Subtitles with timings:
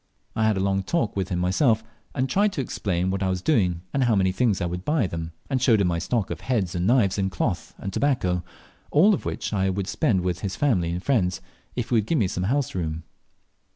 [0.35, 1.83] I had a long talk with him myself,
[2.15, 5.03] and tried to explain what I was doing, and how many things I would buy
[5.03, 8.43] of them, and showed him my stock of heads, and knives, and cloth, and tobacco,
[8.89, 11.39] all of which I would spend with his family and friends
[11.75, 13.03] if he would give me house room.